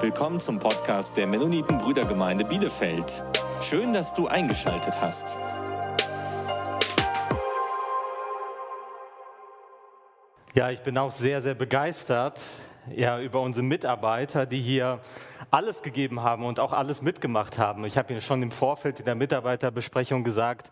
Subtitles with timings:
[0.00, 3.24] Willkommen zum Podcast der Mennoniten Brüdergemeinde Bielefeld.
[3.60, 5.36] Schön, dass du eingeschaltet hast.
[10.54, 12.40] Ja, ich bin auch sehr, sehr begeistert
[12.94, 15.00] ja, über unsere Mitarbeiter, die hier
[15.50, 17.84] alles gegeben haben und auch alles mitgemacht haben.
[17.84, 20.70] Ich habe Ihnen schon im Vorfeld in der Mitarbeiterbesprechung gesagt,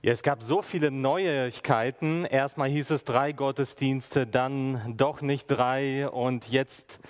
[0.00, 2.24] ja, es gab so viele Neuigkeiten.
[2.24, 7.00] Erstmal hieß es drei Gottesdienste, dann doch nicht drei und jetzt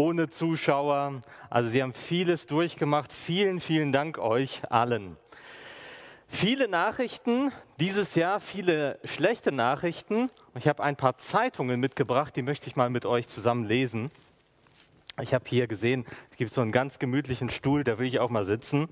[0.00, 1.20] ohne Zuschauer.
[1.50, 3.12] Also Sie haben vieles durchgemacht.
[3.12, 5.18] Vielen, vielen Dank euch allen.
[6.26, 10.30] Viele Nachrichten dieses Jahr, viele schlechte Nachrichten.
[10.54, 14.10] Ich habe ein paar Zeitungen mitgebracht, die möchte ich mal mit euch zusammen lesen.
[15.20, 18.30] Ich habe hier gesehen, es gibt so einen ganz gemütlichen Stuhl, da will ich auch
[18.30, 18.88] mal sitzen.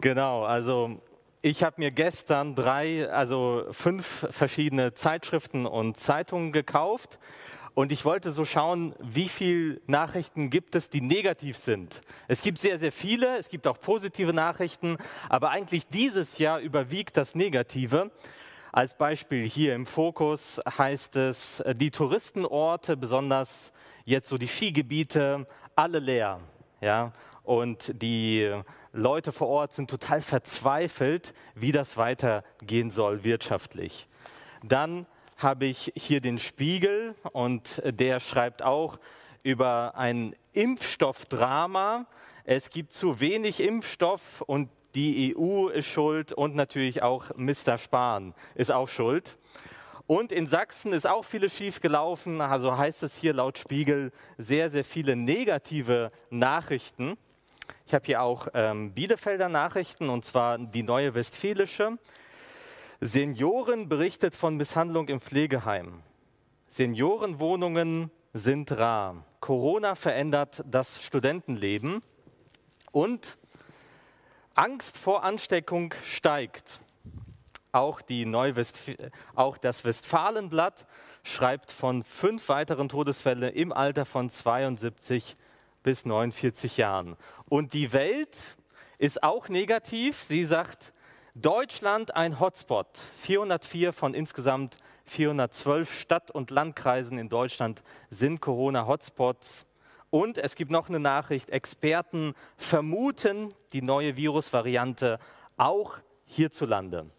[0.00, 1.00] Genau, also
[1.42, 7.18] ich habe mir gestern drei, also fünf verschiedene Zeitschriften und Zeitungen gekauft
[7.76, 12.00] und ich wollte so schauen, wie viele Nachrichten gibt es, die negativ sind.
[12.26, 14.96] Es gibt sehr, sehr viele, es gibt auch positive Nachrichten,
[15.28, 18.10] aber eigentlich dieses Jahr überwiegt das Negative.
[18.72, 23.74] Als Beispiel hier im Fokus heißt es, die Touristenorte, besonders
[24.06, 26.40] jetzt so die Skigebiete, alle leer.
[26.80, 27.12] Ja?
[27.42, 28.50] Und die
[28.94, 34.08] Leute vor Ort sind total verzweifelt, wie das weitergehen soll wirtschaftlich.
[34.62, 35.04] Dann
[35.36, 38.98] habe ich hier den Spiegel und der schreibt auch
[39.42, 42.06] über ein Impfstoffdrama.
[42.44, 47.76] Es gibt zu wenig Impfstoff und die EU ist schuld und natürlich auch Mr.
[47.76, 49.36] Spahn ist auch schuld.
[50.06, 52.40] Und in Sachsen ist auch vieles schief gelaufen.
[52.40, 57.18] Also heißt es hier laut Spiegel sehr, sehr viele negative Nachrichten.
[57.86, 61.98] Ich habe hier auch ähm, Bielefelder Nachrichten und zwar die Neue Westfälische.
[63.00, 66.02] Senioren berichtet von Misshandlung im Pflegeheim.
[66.68, 69.24] Seniorenwohnungen sind rar.
[69.40, 72.02] Corona verändert das Studentenleben
[72.92, 73.36] und
[74.54, 76.80] Angst vor Ansteckung steigt.
[77.72, 78.00] Auch,
[79.34, 80.86] auch das Westfalenblatt
[81.22, 85.36] schreibt von fünf weiteren Todesfällen im Alter von 72
[85.82, 87.16] bis 49 Jahren.
[87.50, 88.56] Und die Welt
[88.96, 90.22] ist auch negativ.
[90.22, 90.94] Sie sagt,
[91.42, 92.86] Deutschland ein Hotspot.
[93.18, 99.66] 404 von insgesamt 412 Stadt- und Landkreisen in Deutschland sind Corona-Hotspots.
[100.08, 105.18] Und es gibt noch eine Nachricht, Experten vermuten die neue Virusvariante
[105.58, 107.10] auch hierzulande.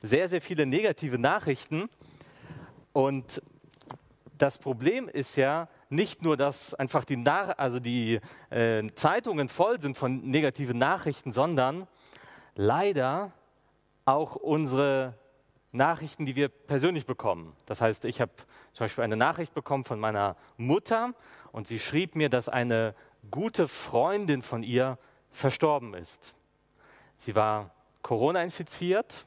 [0.00, 1.88] Sehr, sehr viele negative Nachrichten.
[2.92, 3.42] Und
[4.38, 9.80] das Problem ist ja, nicht nur, dass einfach die, Nach also die äh, Zeitungen voll
[9.80, 11.88] sind von negativen Nachrichten, sondern
[12.54, 13.32] leider
[14.06, 15.14] auch unsere
[15.72, 17.54] Nachrichten, die wir persönlich bekommen.
[17.66, 18.32] Das heißt, ich habe
[18.72, 21.12] zum Beispiel eine Nachricht bekommen von meiner Mutter
[21.52, 22.94] und sie schrieb mir, dass eine
[23.30, 24.98] gute Freundin von ihr
[25.30, 26.34] verstorben ist.
[27.18, 29.26] Sie war Corona infiziert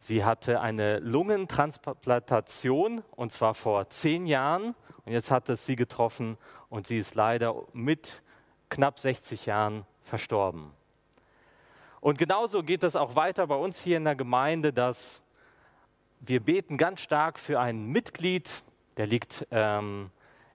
[0.00, 6.38] Sie hatte eine Lungentransplantation und zwar vor zehn Jahren und jetzt hat es sie getroffen
[6.68, 8.22] und sie ist leider mit
[8.68, 10.70] knapp 60 Jahren verstorben.
[12.00, 15.22] Und genauso geht es auch weiter bei uns hier in der Gemeinde, dass
[16.20, 18.62] wir beten ganz stark für ein Mitglied,
[18.96, 20.10] der liegt ähm,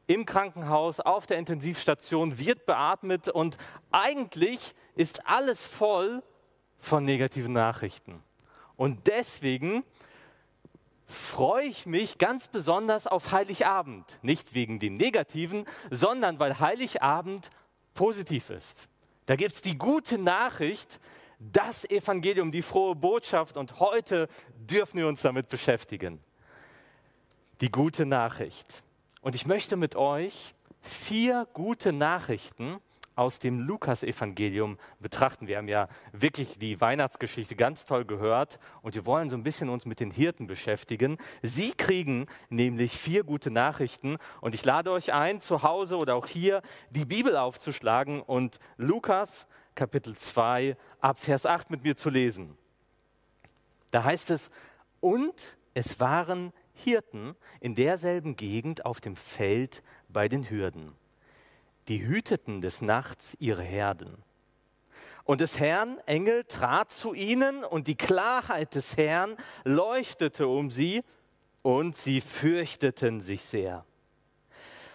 [0.07, 3.57] im Krankenhaus auf der Intensivstation, wird beatmet und
[3.91, 6.21] eigentlich ist alles voll
[6.77, 8.21] von negativen Nachrichten.
[8.75, 9.83] Und deswegen
[11.05, 14.17] freue ich mich ganz besonders auf Heiligabend.
[14.21, 17.49] Nicht wegen dem Negativen, sondern weil Heiligabend
[17.93, 18.87] positiv ist.
[19.25, 20.99] Da gibt es die gute Nachricht,
[21.51, 26.19] das Evangelium, die frohe Botschaft und heute dürfen wir uns damit beschäftigen.
[27.61, 28.83] Die gute Nachricht.
[29.21, 32.77] Und ich möchte mit euch vier gute Nachrichten
[33.15, 35.47] aus dem Lukas-Evangelium betrachten.
[35.47, 39.69] Wir haben ja wirklich die Weihnachtsgeschichte ganz toll gehört und wir wollen so ein bisschen
[39.69, 41.17] uns mit den Hirten beschäftigen.
[41.41, 46.27] Sie kriegen nämlich vier gute Nachrichten und ich lade euch ein, zu Hause oder auch
[46.27, 52.57] hier die Bibel aufzuschlagen und Lukas Kapitel 2 ab Vers 8 mit mir zu lesen.
[53.91, 54.51] Da heißt es,
[54.99, 60.95] und es waren Hirten in derselben Gegend auf dem Feld bei den Hürden
[61.87, 64.23] die hüteten des Nachts ihre Herden.
[65.25, 71.03] Und des Herrn Engel trat zu ihnen und die Klarheit des Herrn leuchtete um sie
[71.61, 73.85] und sie fürchteten sich sehr.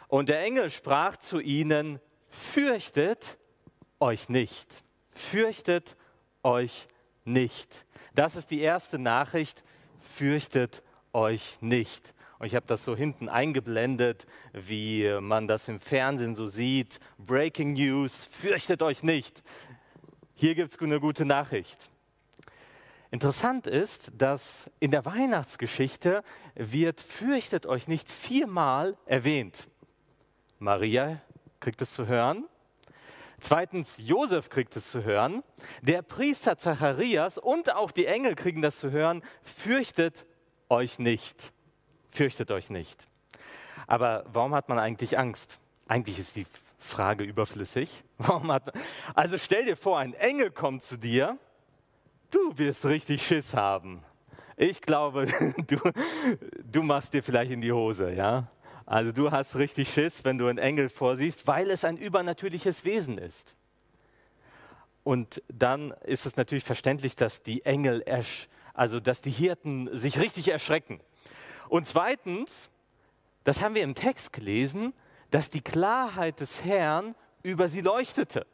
[0.06, 1.98] Und der Engel sprach zu ihnen,
[2.28, 3.37] fürchtet
[4.00, 5.96] euch nicht, fürchtet
[6.42, 6.86] euch
[7.24, 7.84] nicht.
[8.14, 9.64] Das ist die erste Nachricht,
[10.00, 12.14] fürchtet euch nicht.
[12.38, 17.00] Und ich habe das so hinten eingeblendet, wie man das im Fernsehen so sieht.
[17.18, 19.42] Breaking News, fürchtet euch nicht.
[20.34, 21.90] Hier gibt es eine gute Nachricht.
[23.10, 26.22] Interessant ist, dass in der Weihnachtsgeschichte
[26.54, 29.66] wird fürchtet euch nicht viermal erwähnt.
[30.58, 31.20] Maria
[31.58, 32.44] kriegt es zu hören.
[33.40, 35.42] Zweitens, Josef kriegt es zu hören.
[35.82, 39.22] Der Priester Zacharias und auch die Engel kriegen das zu hören.
[39.42, 40.26] Fürchtet
[40.68, 41.52] euch nicht.
[42.08, 43.06] Fürchtet euch nicht.
[43.86, 45.60] Aber warum hat man eigentlich Angst?
[45.86, 46.46] Eigentlich ist die
[46.78, 48.04] Frage überflüssig.
[48.18, 48.72] Warum hat,
[49.14, 51.38] also stell dir vor, ein Engel kommt zu dir.
[52.30, 54.04] Du wirst richtig Schiss haben.
[54.56, 55.26] Ich glaube,
[55.66, 55.76] du,
[56.64, 58.48] du machst dir vielleicht in die Hose, ja?
[58.88, 63.18] Also du hast richtig Schiss, wenn du einen Engel vorsiehst, weil es ein übernatürliches Wesen
[63.18, 63.54] ist.
[65.04, 68.02] Und dann ist es natürlich verständlich, dass die Engel,
[68.72, 71.00] also dass die Hirten sich richtig erschrecken.
[71.68, 72.70] Und zweitens,
[73.44, 74.94] das haben wir im Text gelesen,
[75.30, 78.46] dass die Klarheit des Herrn über sie leuchtete.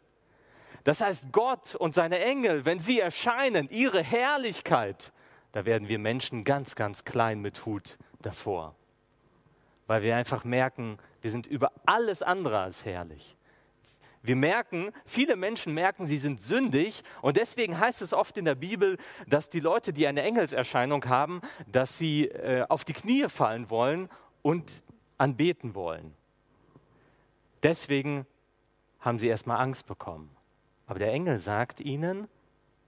[0.82, 5.12] Das heißt, Gott und seine Engel, wenn sie erscheinen, ihre Herrlichkeit,
[5.52, 8.74] da werden wir Menschen ganz, ganz klein mit Hut davor
[9.86, 13.36] weil wir einfach merken, wir sind über alles andere als herrlich.
[14.22, 18.54] Wir merken, viele Menschen merken, sie sind sündig und deswegen heißt es oft in der
[18.54, 18.96] Bibel,
[19.26, 24.08] dass die Leute, die eine Engelserscheinung haben, dass sie äh, auf die Knie fallen wollen
[24.40, 24.82] und
[25.18, 26.14] anbeten wollen.
[27.62, 28.26] Deswegen
[29.00, 30.34] haben sie erstmal Angst bekommen.
[30.86, 32.28] Aber der Engel sagt ihnen,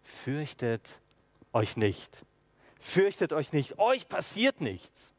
[0.03, 1.01] fürchtet
[1.53, 2.25] euch nicht.
[2.79, 5.16] Fürchtet euch nicht, euch passiert nichts.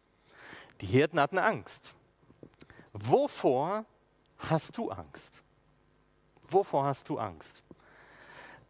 [0.81, 1.93] Die Hirten hatten Angst.
[2.93, 3.85] Wovor
[4.37, 5.41] hast du Angst?
[6.47, 7.63] Wovor hast du Angst?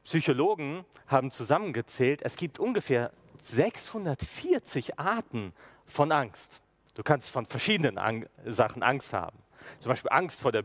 [0.03, 5.53] Psychologen haben zusammengezählt, es gibt ungefähr 640 Arten
[5.85, 6.61] von Angst.
[6.95, 9.37] Du kannst von verschiedenen Ang Sachen Angst haben.
[9.79, 10.63] Zum Beispiel Angst, der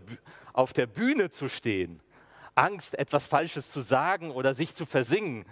[0.52, 2.00] auf der Bühne zu stehen,
[2.54, 5.44] Angst, etwas Falsches zu sagen oder sich zu versingen.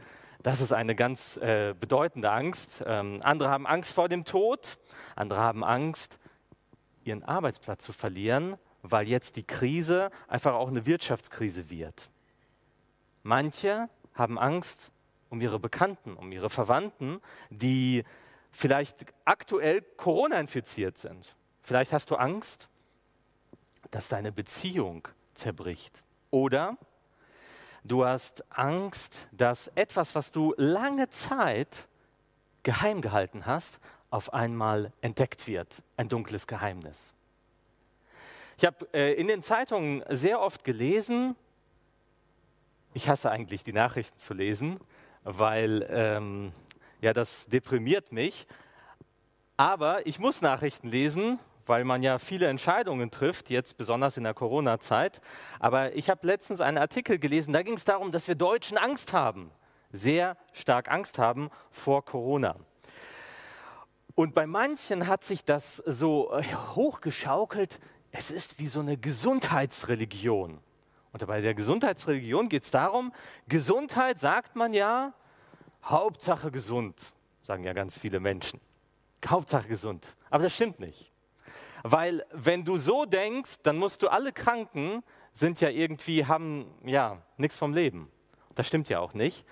[0.43, 2.83] Das ist eine ganz äh, bedeutende Angst.
[2.87, 4.79] Ähm, andere haben Angst vor dem Tod,
[5.15, 6.19] andere haben Angst,
[7.05, 12.11] ihren Arbeitsplatz zu verlieren, weil jetzt die Krise einfach auch eine Wirtschaftskrise wird.
[13.23, 14.91] Manche haben Angst
[15.29, 17.21] um ihre Bekannten, um ihre Verwandten,
[17.51, 18.05] die
[18.51, 21.37] vielleicht aktuell Corona infiziert sind.
[21.63, 22.69] Vielleicht hast du Angst,
[23.91, 26.03] dass deine Beziehung zerbricht.
[26.31, 26.77] Oder
[27.85, 31.89] Du hast Angst, dass etwas, was du lange Zeit
[32.63, 33.81] geheim gehalten hast,
[34.11, 37.13] auf einmal entdeckt wird, ein dunkles Geheimnis.
[38.59, 41.37] Ich habe äh, in den Zeitungen sehr oft gelesen,
[42.93, 44.81] ich hasse eigentlich die Nachrichten zu lesen,
[45.23, 46.53] weil ähm,
[47.01, 48.47] ja, das deprimiert mich.
[49.57, 51.39] Aber ich muss Nachrichten lesen,
[51.71, 55.21] weil man ja viele Entscheidungen trifft, jetzt besonders in der Corona-Zeit.
[55.61, 59.13] Aber ich habe letztens einen Artikel gelesen, da ging es darum, dass wir Deutschen Angst
[59.13, 59.53] haben,
[59.93, 62.57] sehr stark Angst haben vor Corona.
[64.17, 66.43] Und bei manchen hat sich das so äh,
[66.75, 67.79] hochgeschaukelt,
[68.11, 70.59] es ist wie so eine Gesundheitsreligion.
[71.13, 73.13] Und bei der Gesundheitsreligion geht es darum,
[73.47, 75.15] Gesundheit sagt man ja,
[75.85, 77.13] Hauptsache gesund,
[77.45, 78.61] sagen ja ganz viele Menschen.
[79.25, 80.17] Hauptsache gesund.
[80.31, 81.10] Aber das stimmt nicht.
[81.83, 87.23] Weil wenn du so denkst, dann musst du alle Kranken sind ja irgendwie, haben ja
[87.37, 88.11] nichts vom Leben.
[88.55, 89.45] Das stimmt ja auch nicht.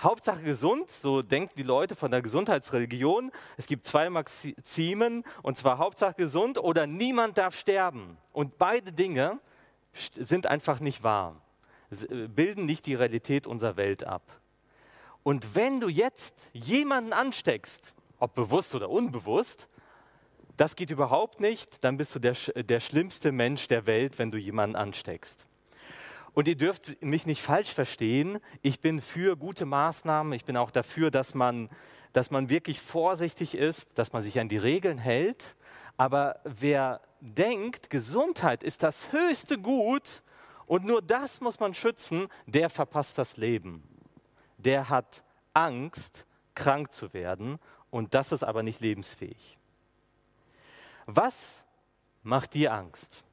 [0.00, 3.30] Hauptsache gesund, so denken die Leute von der Gesundheitsreligion.
[3.56, 8.16] Es gibt zwei Maximen, und zwar Hauptsache gesund oder niemand darf sterben.
[8.32, 9.38] Und beide Dinge
[10.16, 11.40] sind einfach nicht wahr,
[11.90, 14.22] bilden nicht die Realität unserer Welt ab.
[15.22, 19.68] Und wenn du jetzt jemanden ansteckst, ob bewusst oder unbewusst,
[20.56, 24.38] das geht überhaupt nicht, dann bist du der, der schlimmste Mensch der Welt, wenn du
[24.38, 25.46] jemanden ansteckst.
[26.32, 30.72] Und ihr dürft mich nicht falsch verstehen, ich bin für gute Maßnahmen, ich bin auch
[30.72, 31.68] dafür, dass man,
[32.12, 35.54] dass man wirklich vorsichtig ist, dass man sich an die Regeln hält.
[35.96, 40.22] Aber wer denkt, Gesundheit ist das höchste Gut
[40.66, 43.82] und nur das muss man schützen, der verpasst das Leben.
[44.58, 47.58] Der hat Angst, krank zu werden
[47.90, 49.56] und das ist aber nicht lebensfähig.
[51.06, 51.64] Was
[52.22, 53.24] macht dir Angst?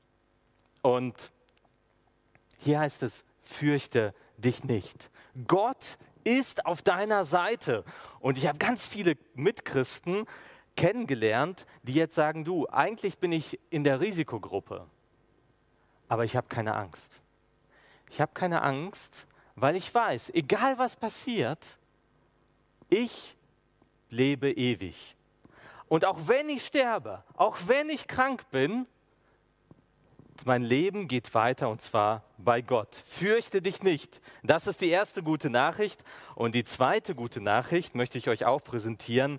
[0.82, 1.32] Und
[2.60, 5.10] hier heißt es, fürchte dich nicht.
[5.48, 7.84] Gott ist auf deiner Seite.
[8.20, 10.26] Und ich habe ganz viele Mitchristen
[10.76, 14.88] kennengelernt, die jetzt sagen, du, eigentlich bin ich in der Risikogruppe,
[16.08, 17.20] aber ich habe keine Angst.
[18.10, 19.26] Ich habe keine Angst,
[19.56, 21.78] weil ich weiß, egal was passiert,
[22.90, 23.36] ich
[24.10, 25.16] lebe ewig.
[25.92, 28.88] Und auch wenn ich sterbe, auch wenn ich krank bin,
[30.46, 32.96] mein Leben geht weiter und zwar bei Gott.
[32.96, 34.22] Fürchte dich nicht.
[34.42, 36.02] Das ist die erste gute Nachricht.
[36.36, 39.38] Und die zweite gute Nachricht möchte ich euch auch präsentieren.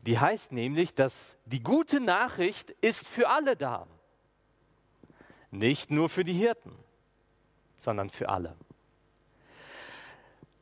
[0.00, 3.86] Die heißt nämlich, dass die gute Nachricht ist für alle da.
[5.50, 6.74] Nicht nur für die Hirten,
[7.76, 8.56] sondern für alle.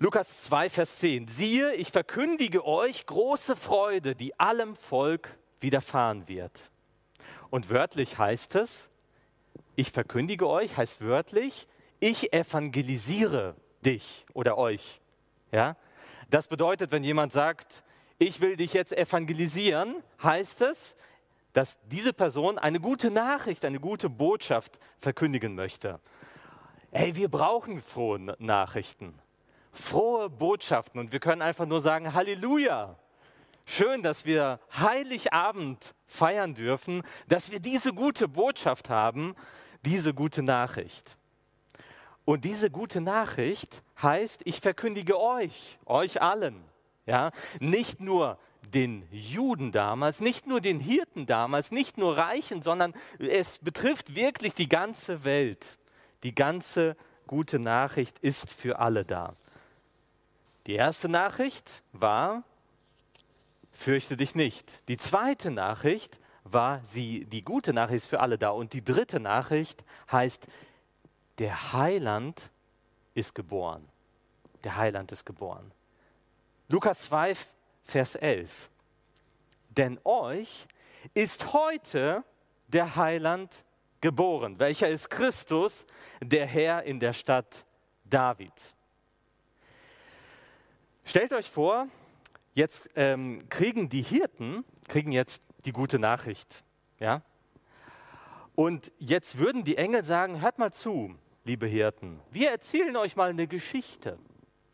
[0.00, 1.26] Lukas 2, Vers 10.
[1.26, 6.70] Siehe, ich verkündige euch große Freude, die allem Volk widerfahren wird.
[7.50, 8.90] Und wörtlich heißt es,
[9.74, 11.66] ich verkündige euch, heißt wörtlich,
[11.98, 15.00] ich evangelisiere dich oder euch.
[15.50, 15.76] Ja?
[16.30, 17.82] Das bedeutet, wenn jemand sagt,
[18.20, 20.94] ich will dich jetzt evangelisieren, heißt es,
[21.54, 25.98] dass diese Person eine gute Nachricht, eine gute Botschaft verkündigen möchte.
[26.92, 29.18] Hey, wir brauchen frohe Nachrichten,
[29.78, 32.96] frohe Botschaften und wir können einfach nur sagen, Halleluja.
[33.64, 39.34] Schön, dass wir Heiligabend feiern dürfen, dass wir diese gute Botschaft haben
[39.84, 41.16] diese gute Nachricht.
[42.24, 46.62] Und diese gute Nachricht heißt, ich verkündige euch, euch allen,
[47.06, 48.38] ja, nicht nur
[48.74, 54.52] den Juden damals, nicht nur den Hirten damals, nicht nur Reichen, sondern es betrifft wirklich
[54.54, 55.78] die ganze Welt.
[56.22, 59.34] Die ganze gute Nachricht ist für alle da.
[60.68, 62.44] Die erste Nachricht war,
[63.72, 64.86] fürchte dich nicht.
[64.88, 68.50] Die zweite Nachricht war sie, die gute Nachricht für alle da.
[68.50, 69.82] Und die dritte Nachricht
[70.12, 70.46] heißt,
[71.38, 72.50] der Heiland
[73.14, 73.82] ist geboren.
[74.62, 75.72] Der Heiland ist geboren.
[76.68, 77.34] Lukas 2,
[77.84, 78.68] Vers 11.
[79.70, 80.66] Denn euch
[81.14, 82.22] ist heute
[82.66, 83.64] der Heiland
[84.02, 84.58] geboren.
[84.58, 85.86] Welcher ist Christus,
[86.20, 87.64] der Herr in der Stadt
[88.04, 88.52] David?
[91.08, 91.88] Stellt euch vor,
[92.52, 96.64] jetzt ähm, kriegen die Hirten, kriegen jetzt die gute Nachricht.
[97.00, 97.22] Ja?
[98.54, 103.30] Und jetzt würden die Engel sagen, hört mal zu, liebe Hirten, wir erzählen euch mal
[103.30, 104.18] eine Geschichte.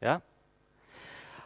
[0.00, 0.23] Ja?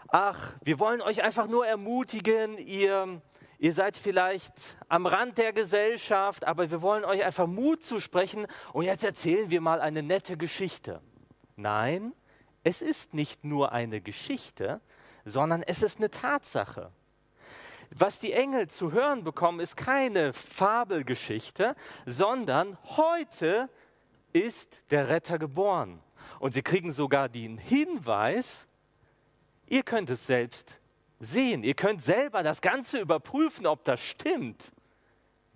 [0.09, 3.21] Ach, wir wollen euch einfach nur ermutigen, ihr,
[3.59, 8.87] ihr seid vielleicht am Rand der Gesellschaft, aber wir wollen euch einfach Mut zusprechen und
[8.87, 11.03] jetzt erzählen wir mal eine nette Geschichte.
[11.57, 12.15] Nein,
[12.65, 14.81] es ist nicht nur eine Geschichte,
[15.25, 16.91] sondern es ist eine Tatsache.
[17.91, 21.75] Was die Engel zu hören bekommen, ist keine Fabelgeschichte,
[22.05, 23.71] sondern heute
[24.33, 26.01] ist der Retter geboren.
[26.39, 28.67] Und sie kriegen sogar den Hinweis,
[29.67, 30.79] ihr könnt es selbst
[31.19, 34.73] sehen, ihr könnt selber das Ganze überprüfen, ob das stimmt.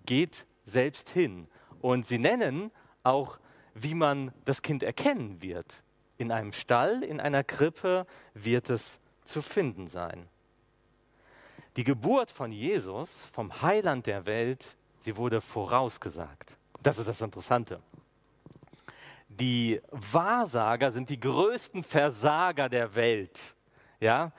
[0.05, 1.47] Geht selbst hin.
[1.81, 2.71] Und sie nennen
[3.03, 3.37] auch,
[3.73, 5.82] wie man das Kind erkennen wird.
[6.23, 10.29] In einem Stall, in einer Krippe wird es zu finden sein.
[11.75, 16.55] Die Geburt von Jesus, vom Heiland der Welt, sie wurde vorausgesagt.
[16.81, 17.81] Das ist das Interessante.
[19.27, 23.37] Die Wahrsager sind die größten Versager der Welt.
[23.99, 24.31] Ja?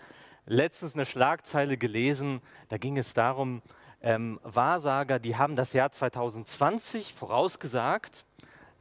[0.46, 3.60] Letztens eine Schlagzeile gelesen, da ging es darum,
[4.00, 8.24] ähm, Wahrsager, die haben das Jahr 2020 vorausgesagt.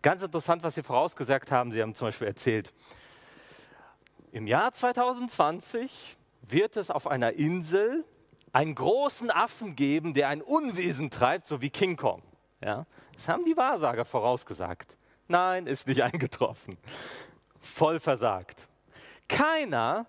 [0.04, 1.72] Ganz interessant, was sie vorausgesagt haben.
[1.72, 2.74] Sie haben zum Beispiel erzählt,
[4.34, 8.04] im Jahr 2020 wird es auf einer Insel
[8.52, 12.22] einen großen Affen geben, der ein Unwesen treibt, so wie King Kong.
[12.60, 12.86] Ja?
[13.14, 14.98] Das haben die Wahrsager vorausgesagt.
[15.30, 16.78] Nein, ist nicht eingetroffen.
[17.62, 18.68] Voll versagt.
[19.30, 20.06] Keiner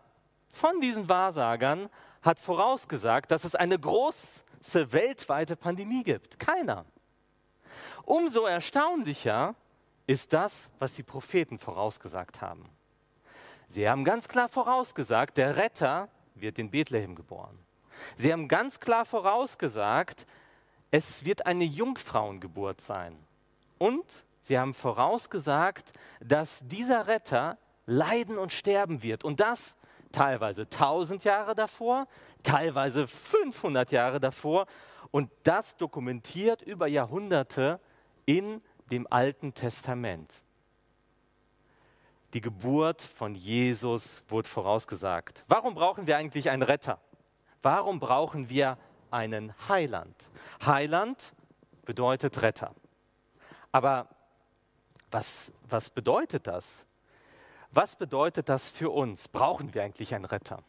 [0.48, 1.88] von diesen Wahrsagern
[2.20, 4.42] hat vorausgesagt, dass es eine große
[4.90, 6.40] weltweite Pandemie gibt.
[6.40, 6.84] Keiner.
[8.04, 9.54] Umso erstaunlicher
[10.06, 12.68] ist das, was die Propheten vorausgesagt haben.
[13.68, 17.58] Sie haben ganz klar vorausgesagt, der Retter wird in Bethlehem geboren.
[18.16, 20.26] Sie haben ganz klar vorausgesagt,
[20.90, 23.16] es wird eine Jungfrauengeburt sein.
[23.78, 29.24] Und sie haben vorausgesagt, dass dieser Retter leiden und sterben wird.
[29.24, 29.76] Und das
[30.12, 32.06] teilweise 1000 Jahre davor,
[32.42, 34.66] teilweise 500 Jahre davor.
[35.10, 37.80] Und das dokumentiert über Jahrhunderte
[38.26, 40.42] in dem Alten Testament.
[42.32, 45.44] Die Geburt von Jesus wurde vorausgesagt.
[45.48, 46.98] Warum brauchen wir eigentlich einen Retter?
[47.62, 48.76] Warum brauchen wir
[49.10, 50.28] einen Heiland?
[50.64, 51.32] Heiland
[51.84, 52.74] bedeutet Retter.
[53.70, 54.08] Aber
[55.10, 56.86] was, was bedeutet das?
[57.70, 59.28] Was bedeutet das für uns?
[59.28, 60.62] Brauchen wir eigentlich einen Retter?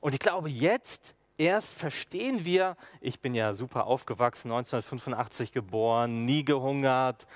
[0.00, 6.44] Und ich glaube, jetzt erst verstehen wir, ich bin ja super aufgewachsen, 1985 geboren, nie
[6.44, 7.26] gehungert,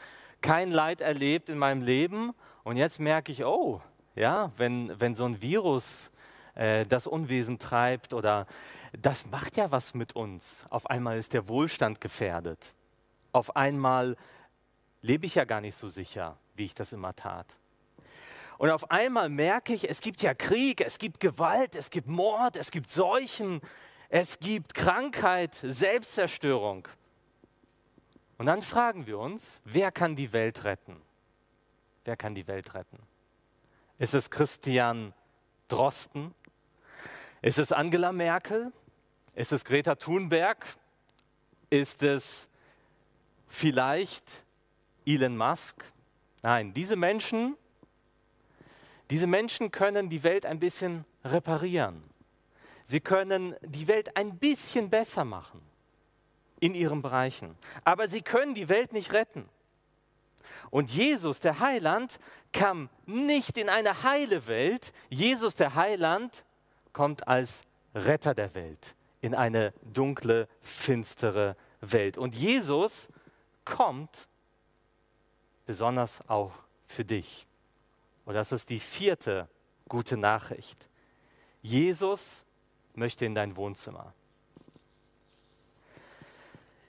[0.41, 2.35] kein Leid erlebt in meinem Leben.
[2.65, 3.81] Und jetzt merke ich, oh,
[4.15, 6.11] ja, wenn, wenn so ein Virus
[6.55, 8.47] äh, das Unwesen treibt oder
[9.01, 10.65] das macht ja was mit uns.
[10.71, 12.75] Auf einmal ist der Wohlstand gefährdet.
[13.33, 14.17] Auf einmal
[15.03, 17.57] lebe ich ja gar nicht so sicher, wie ich das immer tat.
[18.59, 22.57] Und auf einmal merke ich, es gibt ja Krieg, es gibt Gewalt, es gibt Mord,
[22.57, 23.61] es gibt Seuchen,
[24.09, 26.89] es gibt Krankheit, Selbstzerstörung.
[28.37, 31.01] Und dann fragen wir uns, wer kann die Welt retten?
[32.05, 32.99] Wer kann die Welt retten?
[33.99, 35.15] Ist es Christian
[35.69, 36.35] Drosten?
[37.43, 38.73] Ist es Angela Merkel?
[39.35, 40.67] Ist es Greta Thunberg?
[41.71, 42.49] Ist es
[43.47, 44.45] vielleicht
[45.07, 45.85] Elon Musk?
[46.43, 47.57] Nein, diese Menschen,
[49.11, 52.03] diese Menschen können die Welt ein bisschen reparieren.
[52.85, 55.61] Sie können die Welt ein bisschen besser machen
[56.61, 57.57] in ihren Bereichen.
[57.85, 59.49] Aber sie können die Welt nicht retten.
[60.71, 62.19] Und Jesus, der Heiland,
[62.53, 64.93] kam nicht in eine heile Welt.
[65.09, 66.45] Jesus, der Heiland,
[66.93, 67.63] kommt als
[67.95, 72.19] Retter der Welt in eine dunkle, finstere Welt.
[72.19, 73.09] Und Jesus
[73.65, 74.29] kommt
[75.67, 76.53] besonders auch
[76.87, 77.48] für dich.
[78.29, 79.49] Und das ist die vierte
[79.89, 80.91] gute Nachricht.
[81.63, 82.45] Jesus
[82.95, 84.13] möchte in dein Wohnzimmer.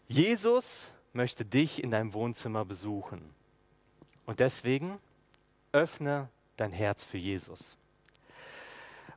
[0.09, 3.33] Jesus möchte dich in deinem Wohnzimmer besuchen.
[4.25, 4.99] Und deswegen
[5.71, 6.27] öffne
[6.57, 7.77] dein Herz für Jesus.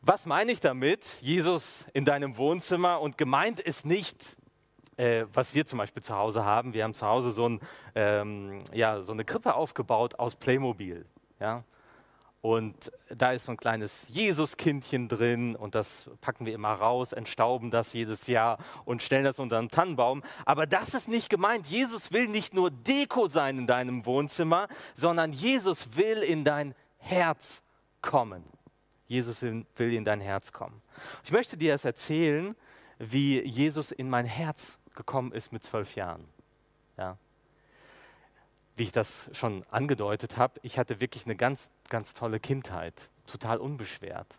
[0.00, 1.04] Was meine ich damit?
[1.22, 4.36] Jesus in deinem Wohnzimmer und gemeint ist nicht,
[4.96, 6.72] äh, was wir zum Beispiel zu Hause haben.
[6.72, 7.60] Wir haben zu Hause so, ein,
[7.96, 11.04] ähm, ja, so eine Krippe aufgebaut aus Playmobil.
[11.40, 11.64] Ja?
[12.42, 17.70] Und da ist so ein kleines Jesuskindchen drin und das packen wir immer raus, entstauben
[17.70, 20.24] das jedes Jahr und stellen das unter einen Tannenbaum.
[20.44, 21.68] Aber das ist nicht gemeint.
[21.68, 27.62] Jesus will nicht nur Deko sein in deinem Wohnzimmer, sondern Jesus will in dein Herz
[28.00, 28.42] kommen.
[29.06, 30.82] Jesus will in dein Herz kommen.
[31.22, 32.56] Ich möchte dir das erzählen,
[32.98, 36.24] wie Jesus in mein Herz gekommen ist mit zwölf Jahren.
[36.98, 37.16] Ja
[38.76, 43.58] wie ich das schon angedeutet habe, ich hatte wirklich eine ganz, ganz tolle Kindheit, total
[43.58, 44.38] unbeschwert.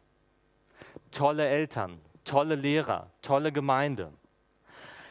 [1.11, 4.11] Tolle Eltern, tolle Lehrer, tolle Gemeinde.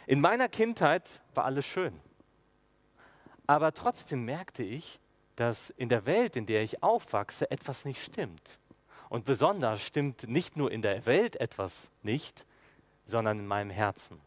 [0.06, 2.00] In meiner Kindheit war alles schön.
[3.46, 4.98] Aber trotzdem merkte ich,
[5.36, 8.58] dass in der Welt, in der ich aufwachse, etwas nicht stimmt.
[9.08, 12.46] Und besonders stimmt nicht nur in der Welt etwas nicht,
[13.04, 14.20] sondern in meinem Herzen.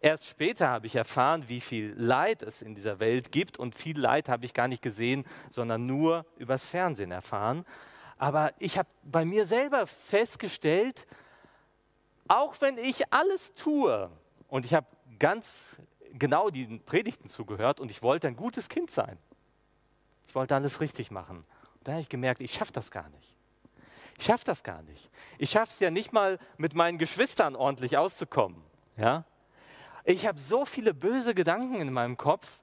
[0.00, 3.98] Erst später habe ich erfahren, wie viel Leid es in dieser Welt gibt und viel
[3.98, 7.64] Leid habe ich gar nicht gesehen, sondern nur übers Fernsehen erfahren.
[8.16, 11.06] Aber ich habe bei mir selber festgestellt,
[12.28, 14.10] auch wenn ich alles tue,
[14.48, 14.86] und ich habe
[15.18, 15.78] ganz
[16.12, 19.18] genau die Predigten zugehört und ich wollte ein gutes Kind sein.
[20.28, 21.38] Ich wollte alles richtig machen.
[21.38, 23.36] Und dann habe ich gemerkt, ich schaffe das gar nicht.
[24.16, 25.10] Ich schaffe das gar nicht.
[25.38, 28.62] Ich schaffe es ja nicht mal mit meinen Geschwistern ordentlich auszukommen.
[28.96, 29.24] Ja?
[30.04, 32.60] Ich habe so viele böse Gedanken in meinem Kopf.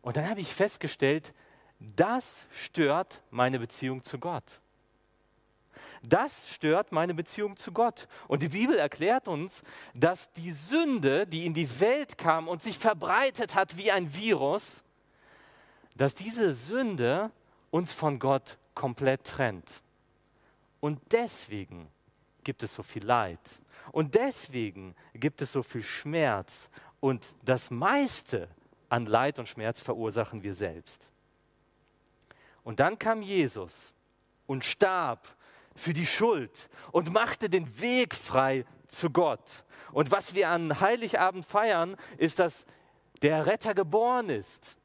[0.00, 1.34] Und dann habe ich festgestellt,
[1.78, 4.60] das stört meine Beziehung zu Gott.
[6.02, 8.06] Das stört meine Beziehung zu Gott.
[8.28, 12.78] Und die Bibel erklärt uns, dass die Sünde, die in die Welt kam und sich
[12.78, 14.84] verbreitet hat wie ein Virus,
[15.96, 17.30] dass diese Sünde
[17.70, 19.82] uns von Gott komplett trennt.
[20.80, 21.88] Und deswegen
[22.44, 23.40] gibt es so viel Leid.
[23.92, 26.70] Und deswegen gibt es so viel Schmerz.
[27.00, 28.48] Und das meiste
[28.88, 31.08] an Leid und Schmerz verursachen wir selbst.
[32.64, 33.94] Und dann kam Jesus
[34.46, 35.36] und starb
[35.74, 39.64] für die Schuld und machte den Weg frei zu Gott.
[39.92, 42.66] Und was wir an Heiligabend feiern, ist, dass
[43.22, 44.76] der Retter geboren ist.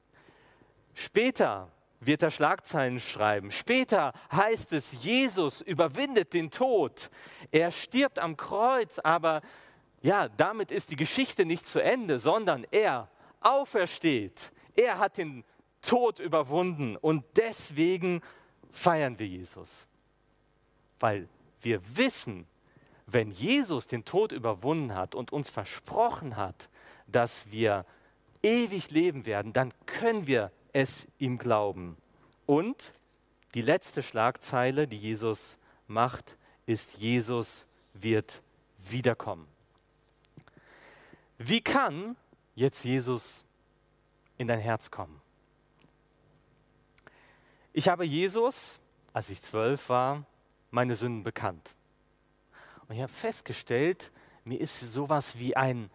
[0.94, 3.52] Später wird er Schlagzeilen schreiben.
[3.52, 7.10] Später heißt es, Jesus überwindet den Tod.
[7.52, 9.42] Er stirbt am Kreuz, aber
[10.02, 13.08] ja, damit ist die Geschichte nicht zu Ende, sondern er
[13.40, 14.52] aufersteht.
[14.76, 15.46] Er hat den
[15.82, 18.22] Tod überwunden und deswegen
[18.72, 19.88] feiern wir Jesus.
[21.00, 21.30] Weil
[21.62, 22.48] wir wissen,
[23.06, 26.70] wenn Jesus den Tod überwunden hat und uns versprochen hat,
[27.08, 27.86] dass wir
[28.42, 31.98] ewig leben werden, dann können wir es ihm glauben.
[32.46, 32.94] Und
[33.54, 35.58] die letzte Schlagzeile, die Jesus
[35.88, 38.42] macht, ist, Jesus wird
[38.80, 39.48] wiederkommen.
[41.38, 42.16] Wie kann
[42.56, 43.44] jetzt Jesus
[44.38, 45.22] in dein Herz kommen?
[47.74, 48.80] Ich habe Jesus,
[49.14, 50.26] als ich zwölf war,
[50.72, 51.76] meine Sünden bekannt.
[52.88, 54.12] Und ich habe festgestellt,
[54.44, 55.90] mir ist sowas wie ein,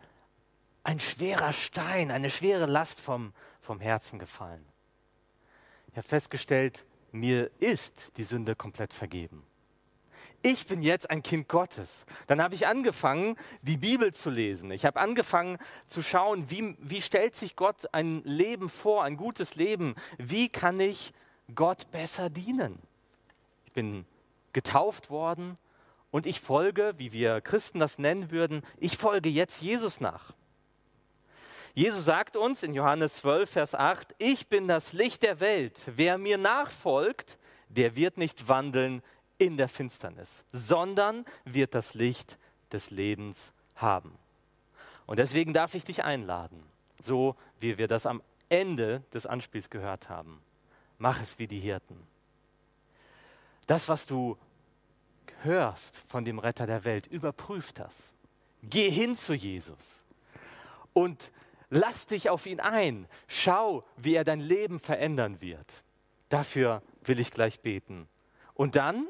[0.86, 4.64] ein schwerer Stein, eine schwere Last vom, vom Herzen gefallen.
[5.90, 9.42] Ich habe festgestellt, mir ist die Sünde komplett vergeben.
[10.42, 12.06] ich bin jetzt ein Kind Gottes.
[12.28, 14.70] Dann habe ich angefangen, die Bibel zu lesen.
[14.70, 19.56] Ich habe angefangen zu schauen, wie, wie stellt sich Gott ein Leben vor, ein gutes
[19.56, 19.96] Leben.
[20.18, 21.12] Wie kann ich
[21.52, 22.78] Gott besser dienen?
[23.64, 24.06] Ich bin
[24.52, 25.56] getauft worden
[26.12, 30.32] und ich folge, wie wir Christen das nennen würden, ich folge jetzt Jesus nach.
[31.76, 35.82] Jesus sagt uns in Johannes 12, Vers 8, ich bin das Licht der Welt.
[35.94, 37.36] Wer mir nachfolgt,
[37.68, 39.02] der wird nicht wandeln
[39.36, 42.38] in der Finsternis, sondern wird das Licht
[42.72, 44.16] des Lebens haben.
[45.04, 46.62] Und deswegen darf ich dich einladen,
[47.02, 50.40] so wie wir das am Ende des Anspiels gehört haben.
[50.96, 52.06] Mach es wie die Hirten.
[53.66, 54.38] Das, was du
[55.42, 58.14] hörst von dem Retter der Welt, überprüf das.
[58.62, 60.06] Geh hin zu Jesus
[60.94, 61.30] und
[61.70, 63.06] lass dich auf ihn ein.
[63.28, 65.84] Schau, wie er dein Leben verändern wird.
[66.28, 68.08] Dafür will ich gleich beten.
[68.54, 69.06] Und dann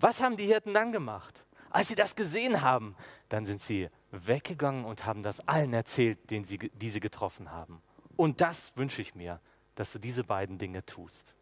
[0.00, 1.44] was haben die Hirten dann gemacht?
[1.70, 2.94] Als sie das gesehen haben,
[3.28, 7.82] dann sind sie weggegangen und haben das allen erzählt, den sie, die sie getroffen haben.
[8.16, 9.40] Und das wünsche ich mir,
[9.74, 11.34] dass du diese beiden Dinge tust.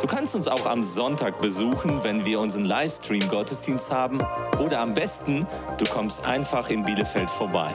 [0.00, 4.18] Du kannst uns auch am Sonntag besuchen, wenn wir unseren Livestream-Gottesdienst haben.
[4.64, 5.46] Oder am besten,
[5.78, 7.70] du kommst einfach in Bielefeld vorbei.